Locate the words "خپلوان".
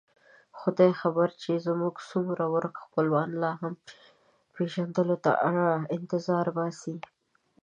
2.85-3.29